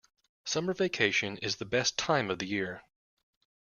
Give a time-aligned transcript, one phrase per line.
[0.45, 2.81] Summer vacation is the best time of the year!